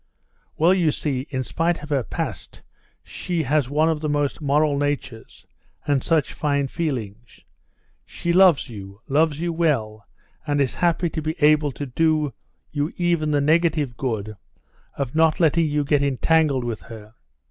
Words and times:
Well, 0.57 0.73
you 0.73 0.89
see, 0.89 1.27
in 1.29 1.43
spite 1.43 1.83
of 1.83 1.89
her 1.89 2.01
past 2.01 2.63
she 3.03 3.43
has 3.43 3.69
one 3.69 3.87
of 3.87 3.99
the 4.01 4.09
most 4.09 4.41
moral 4.41 4.75
natures 4.75 5.45
and 5.85 6.03
such 6.03 6.33
fine 6.33 6.69
feelings. 6.69 7.41
She 8.03 8.33
loves 8.33 8.67
you 8.67 9.01
loves 9.07 9.39
you 9.41 9.53
well, 9.53 10.07
and 10.47 10.59
is 10.59 10.73
happy 10.73 11.11
to 11.11 11.21
be 11.21 11.35
able 11.37 11.71
to 11.73 11.85
do 11.85 12.33
you 12.71 12.91
even 12.97 13.29
the 13.29 13.41
negative 13.41 13.95
good 13.95 14.37
of 14.97 15.13
not 15.13 15.39
letting 15.39 15.67
you 15.67 15.83
get 15.83 16.01
entangled 16.01 16.63
with 16.63 16.81
her. 16.81 17.13